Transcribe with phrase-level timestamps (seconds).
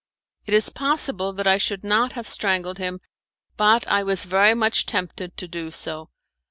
[0.47, 3.01] It is possible that I should not have strangled him,
[3.55, 6.09] but I was very much tempted to do so.